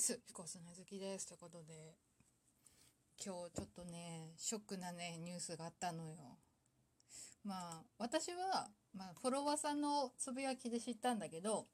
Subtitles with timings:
[0.00, 0.18] す。
[0.26, 1.28] 彦砂好きです。
[1.28, 1.94] ということで、
[3.22, 6.38] 今日ちょっとね、ショックなね、ニュースがあったのよ。
[7.44, 11.66] まあ、私は、まあ、フォロワーさんのつぶやきで知ったんだけど、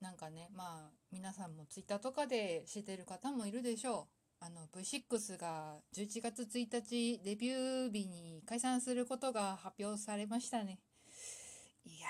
[0.00, 4.08] なんかね、まあ、皆さんもツイッターとかで知ってる方もいるでしょ
[4.40, 4.44] う。
[4.44, 10.80] あの、V6 が11月1日デビュー日に解散することが発表されましたね。
[11.84, 12.08] いや、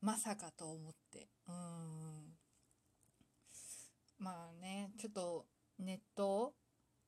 [0.00, 1.28] まさかと思って。
[1.46, 2.11] うん。
[4.22, 5.46] まあね、ちょっと
[5.80, 6.54] ネット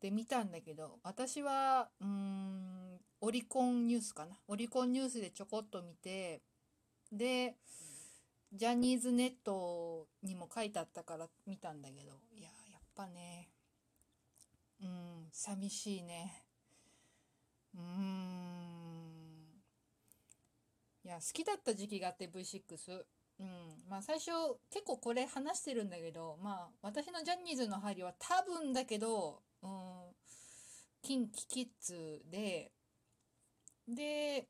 [0.00, 4.36] で見たんだけど、私は、うん、オリコンニュースかな。
[4.48, 6.42] オリコンニュースでちょこっと見て、
[7.12, 7.54] で、
[8.52, 13.48] ジャニーズネットにも書いてあったから見たんだけど、いや、やっぱね、
[14.82, 16.44] うん、寂しいね。
[17.76, 17.84] うん。
[21.04, 23.04] いや、好きだった時期があって V6。
[23.44, 23.90] うん。
[23.90, 24.30] まあ、最初
[24.70, 29.70] 結構これ話してるんだけど、まあ、私のジャニーズの入りは多分だけど、うん、
[31.02, 32.72] キンキキッズで
[33.86, 34.46] で、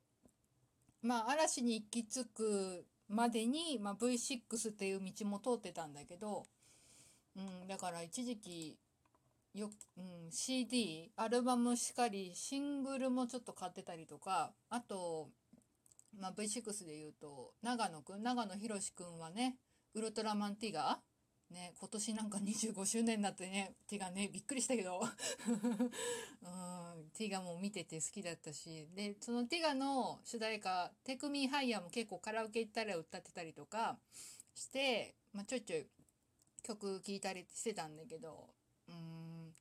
[1.03, 6.47] まあ、嵐に行き着くまでに、まあ、V6 っていう道も通ってたんだけど、
[7.37, 8.79] うん、だから一時期
[9.55, 15.29] よ、うん、CD アルバムしかりシングルもちょっと買ってたりとかあと
[16.19, 19.57] まあ、V6 で言うと長野くん長野博くんはね
[19.95, 21.55] ウルトラマンティガー？
[21.55, 25.01] ね今年なんか25周年になってねティガねびっくりしたけど。
[25.05, 28.89] うんティガも見てて好きだったし。
[28.95, 33.99] でそのティガの主題歌「テクミーハイヤー」も結構カラオケ行ったら歌ってたりとか
[34.55, 35.87] して、まあ、ちょいちょい
[36.63, 38.49] 曲聴いたりしてたんだけど。
[38.89, 39.55] うん。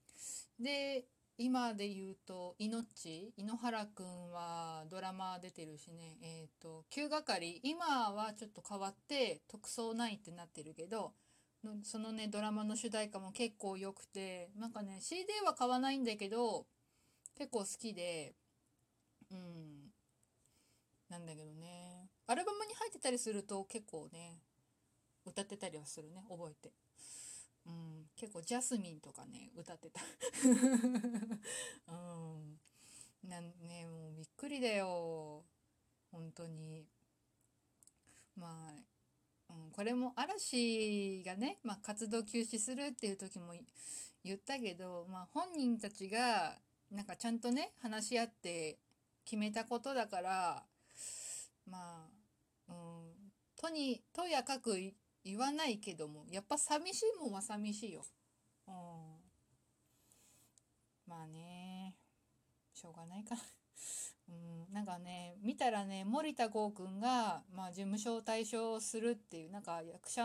[0.60, 1.06] で
[1.38, 11.14] 今で言うと、いのち、井ノ原くんはドラマ出てるしね、えっ、ー、と、旧係、今はちょっと変わって特捜9ってなってるけど、
[11.84, 16.68] そのね、ドラマの主題歌も結構良くて、なんかね、CD は買わないんだけど、
[17.36, 18.36] 結構好きで、
[19.32, 19.90] うん、
[21.10, 24.40] なんだけどね、アルバムに入ってたりすると結構ね、
[25.26, 26.74] 歌ってたりはするね、覚えて。
[27.66, 30.02] うん、結構ジャスミンとかね歌ってた。
[31.92, 32.60] うん。
[33.30, 35.44] なんねもうびっくりだよ。
[36.12, 36.86] 本当に。
[38.36, 38.48] ま
[39.50, 43.54] あ、うん、これも嵐がね、まあ、活動休止するっていう時も
[44.24, 46.58] 言ったけど、まあ、本人たちが
[46.92, 48.80] なんかちゃんとね話し合って
[49.26, 50.64] 決めたことだから
[51.70, 52.08] ま
[52.70, 54.78] あ、うん、とにとやかく
[55.24, 58.04] 言わないけどもやっぱ寂しいもんは寂しいよ。
[58.68, 58.74] うん、
[61.08, 61.96] まあね
[62.74, 63.36] しょうがないか
[64.30, 64.32] う
[64.72, 70.24] ん、なんかね見たらね森田剛君が、まあ、事務所を退所するっていうなんか役者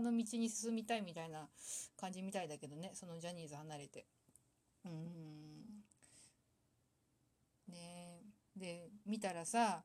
[0.00, 1.48] の道に進みたいみたいな
[1.98, 4.06] 感じみたいだけどねそのジャニーズ離れて。
[4.84, 4.92] うん。
[7.68, 8.20] ね。
[8.56, 9.82] で見たらさ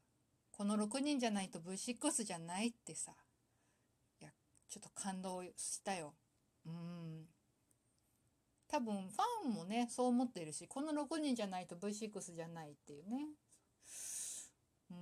[0.51, 3.13] この6人じゃないと V6 じゃないってさ。
[4.69, 6.13] ちょっと感動したよ。
[6.65, 7.25] うん。
[8.67, 13.29] 多分ファンもね、そう思ってるし、この6人じゃないと V6 じゃないっていうね。
[14.91, 14.97] うん。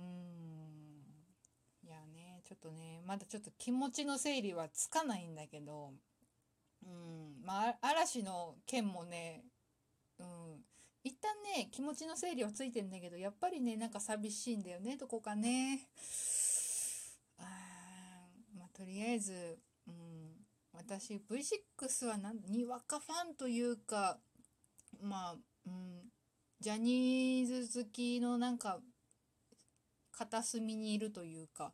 [1.86, 5.92] いやね、ちょっとね、まだちょっと気持ちの整理はつかないんだけど、
[6.82, 7.44] うん。
[7.44, 9.44] まあ、嵐の件もね、
[10.18, 10.64] うん。
[11.04, 15.88] 一旦ね、気持ちの整理はついてんだけど、やっぱりね、なんか寂しいんだよね、どこかね。
[18.78, 19.58] とりあえず、
[19.88, 19.94] うん、
[20.72, 24.18] 私 V6 はなにわかファンというか
[25.02, 25.34] まあ、
[25.66, 26.02] うん、
[26.60, 28.78] ジャニーズ好きのなんか
[30.12, 31.72] 片隅にいるというか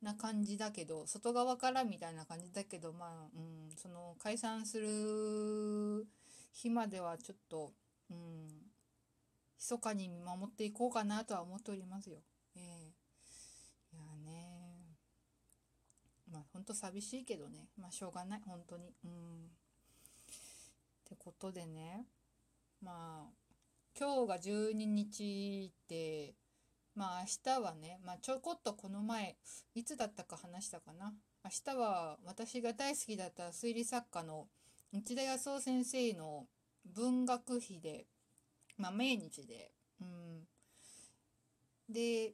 [0.00, 6.06] な感じだけど外側からみたいな感じだけどまあ、うん、その解散する
[6.54, 7.72] 日まではちょっと、
[8.10, 8.48] うん、
[9.58, 12.18] 密かに見守っていこうかなとは思っておりますよ。
[12.56, 14.67] えー、いやね
[16.30, 17.68] まあほんと寂しいけどね。
[17.76, 18.40] まあしょうがない。
[18.46, 18.94] 本当に。
[19.04, 19.10] うん。
[19.10, 19.14] っ
[21.08, 22.06] てことでね。
[22.82, 23.38] まあ
[23.98, 26.34] 今日が12日って
[26.94, 29.36] まあ明日はね、まあ、ちょこっとこの前
[29.74, 31.14] いつだったか話したかな。
[31.44, 34.48] 明日は私が大好きだった推理作家の
[34.92, 36.46] 内田康夫先生の
[36.84, 38.06] 文学費で、
[38.76, 39.70] まあ、命日で、
[40.00, 40.42] うん、
[41.88, 42.32] で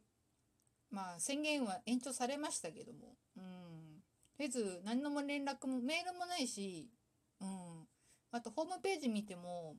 [0.91, 3.17] まあ宣言は延長されましたけども、
[4.39, 6.91] えず何のも連絡もメールもないし、
[7.41, 7.87] うん、
[8.33, 9.77] あとホームページ見ても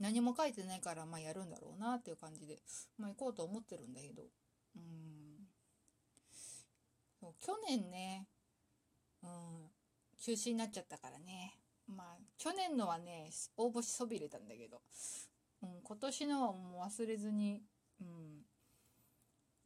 [0.00, 2.58] 何も書いてないからまあやるんだろうなっていう感じで、
[2.98, 4.24] まあ、行こうと思ってるんだけど、
[4.76, 4.82] うん、
[7.20, 8.26] そう去年ね、
[9.22, 9.28] うん、
[10.20, 11.58] 中止になっちゃったからね。
[11.86, 14.80] まあ去年のはね応募しそびれたんだけど、
[15.62, 17.62] うん、今年のはもう忘れずに、
[18.00, 18.42] うん、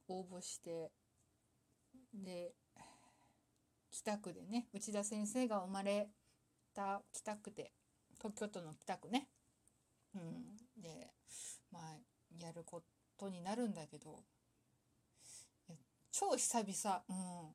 [0.08, 0.90] 応募して
[2.12, 2.52] で
[4.08, 6.08] 北区でね内田先生が生まれ
[6.74, 7.72] た北区で
[8.16, 9.28] 東京都の北区ね、
[10.14, 11.10] うん、で
[11.70, 11.82] まあ
[12.42, 12.82] やるこ
[13.18, 14.20] とになるんだけど
[16.10, 17.02] 超久々。
[17.08, 17.54] うん。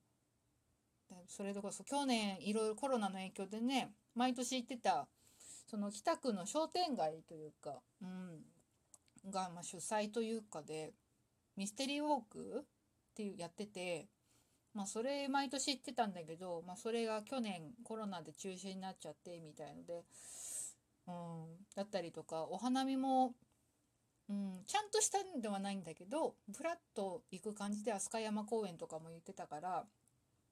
[1.27, 5.07] それでこそ去年いろいろコロナの影響でね毎年行ってた
[5.69, 8.05] その北区の商店街というか、う
[9.27, 10.91] ん、が、ま、主催というかで
[11.55, 12.63] ミステリーウォークっ
[13.15, 14.07] ていうやってて
[14.73, 20.03] まあそれ毎年行ってたんだけど、まあ、それが去年コロナで中止になっちゃってみたいので、
[21.07, 21.13] うん、
[21.75, 23.33] だったりとかお花見も、
[24.29, 29.85] うん、ちゃんとしたんではないんだけどふらっと行く感じで飛鳥山公園とかも言ってたから、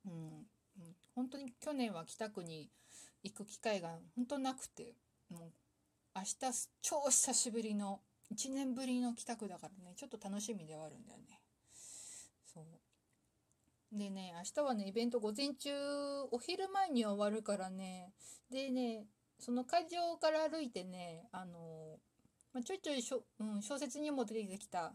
[0.06, 2.70] うん、うん、本当に去年は北区に
[3.24, 4.94] 行く機会が本当なくて
[5.30, 5.52] もう
[6.16, 8.02] 明日超久しぶりの
[8.34, 11.42] 1年ぶりの帰宅だからねちょっと楽しみではあるんだよね。
[12.46, 12.91] そう。
[13.92, 15.70] でね明日はねイベント午前中
[16.32, 18.14] お昼前に終わるからね
[18.50, 19.06] でね
[19.40, 21.98] その会場から歩いてねあの、
[22.54, 24.94] まあ、ちょいちょいしょ、うん、小説にも出てきた、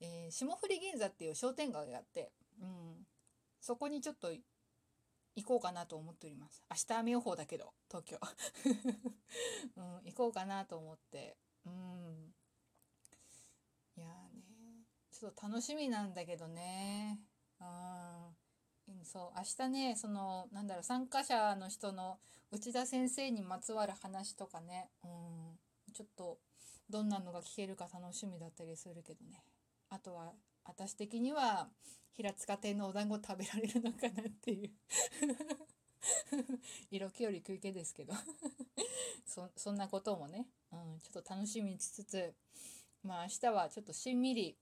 [0.00, 2.30] えー、霜降り銀座っていう商店街があって、
[2.62, 3.06] うん、
[3.60, 4.30] そこにちょっと
[5.36, 6.64] 行こうかなと思っております。
[6.70, 8.18] 明日雨予報だけど、東京。
[9.76, 11.36] うん、行こうかなと思って。
[11.66, 12.34] うん。
[13.96, 17.20] いやね、ちょっと楽しみなんだけどね。
[17.60, 19.04] うん。
[19.04, 22.18] そう、明日ね、その、なんだろう、参加者の人の
[22.52, 25.58] 内田先生にまつわる話とかね、うん。
[25.92, 26.38] ちょっと、
[26.90, 29.42] どんなのが聞けるか楽しみだったりするけどね。
[29.90, 30.32] あとは、
[30.64, 31.68] 私的には
[32.16, 34.70] 平塚亭のお団子食べられるのかなっていう
[36.90, 38.14] 色気より食い気ですけど
[39.24, 42.34] そそんなこともね、うん、ちょっと楽しみつつ
[43.02, 44.56] まあ明日はちょっとしんみり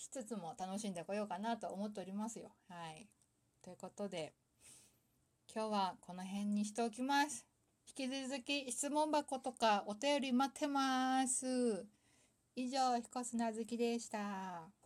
[0.00, 2.50] しつつも楽しんでこようかなと思っておりますよ。
[2.70, 3.06] はい。
[3.62, 4.32] ということで
[5.54, 7.44] 今日はこの辺にしておきます。
[7.86, 11.84] 引き続き質問箱とかお便り待ってます。
[12.56, 14.79] 以上、彦砂月でした。